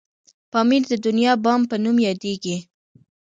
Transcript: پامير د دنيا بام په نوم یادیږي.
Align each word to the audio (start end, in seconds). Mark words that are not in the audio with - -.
پامير 0.51 0.83
د 0.91 0.93
دنيا 1.05 1.33
بام 1.43 1.61
په 1.69 1.75
نوم 1.83 1.97
یادیږي. 2.07 2.57